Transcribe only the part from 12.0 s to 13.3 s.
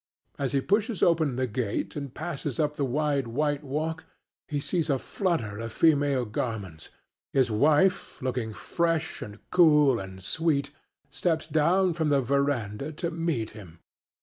the veranda to